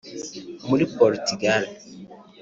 muri 0.69 0.85
Portugal 0.97 1.63